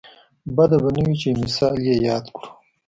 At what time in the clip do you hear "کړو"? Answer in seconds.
2.35-2.47